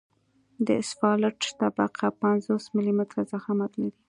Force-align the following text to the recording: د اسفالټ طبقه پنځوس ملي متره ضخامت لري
د 0.65 0.67
اسفالټ 0.81 1.39
طبقه 1.59 2.07
پنځوس 2.21 2.63
ملي 2.75 2.93
متره 2.97 3.21
ضخامت 3.31 3.71
لري 3.81 3.91